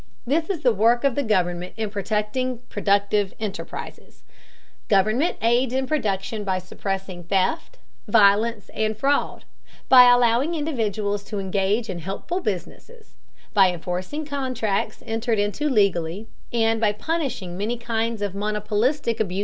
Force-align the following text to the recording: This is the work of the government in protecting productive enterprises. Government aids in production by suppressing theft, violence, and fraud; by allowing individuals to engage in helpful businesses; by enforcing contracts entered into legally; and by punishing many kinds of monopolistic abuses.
This 0.25 0.49
is 0.49 0.61
the 0.63 0.73
work 0.73 1.03
of 1.03 1.13
the 1.13 1.21
government 1.21 1.73
in 1.77 1.91
protecting 1.91 2.61
productive 2.69 3.35
enterprises. 3.39 4.23
Government 4.87 5.37
aids 5.43 5.75
in 5.75 5.85
production 5.85 6.43
by 6.43 6.57
suppressing 6.57 7.25
theft, 7.25 7.77
violence, 8.07 8.69
and 8.73 8.97
fraud; 8.97 9.45
by 9.89 10.09
allowing 10.09 10.55
individuals 10.55 11.23
to 11.25 11.37
engage 11.37 11.87
in 11.87 11.99
helpful 11.99 12.39
businesses; 12.41 13.13
by 13.53 13.71
enforcing 13.71 14.25
contracts 14.25 15.03
entered 15.05 15.37
into 15.37 15.69
legally; 15.69 16.27
and 16.51 16.81
by 16.81 16.93
punishing 16.93 17.55
many 17.55 17.77
kinds 17.77 18.23
of 18.23 18.33
monopolistic 18.33 19.19
abuses. 19.19 19.39